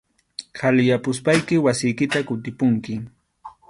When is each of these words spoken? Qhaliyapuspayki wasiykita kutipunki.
Qhaliyapuspayki 0.57 1.55
wasiykita 1.65 2.19
kutipunki. 2.27 2.93